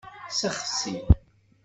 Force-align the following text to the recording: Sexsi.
Sexsi. 0.39 0.93